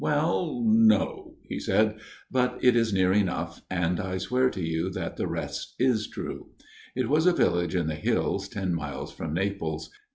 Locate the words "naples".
9.35-9.91